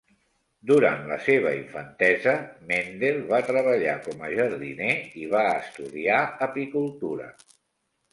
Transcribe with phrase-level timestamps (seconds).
[0.69, 2.31] Durant la seva infantesa,
[2.71, 7.29] Mendel va treballar com a jardiner i va estudiar apicultura.